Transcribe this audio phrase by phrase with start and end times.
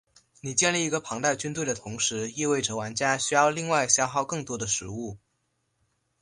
[0.41, 5.19] 你建立一个庞大军队的同时意味着玩家需要另外消耗更多的食物。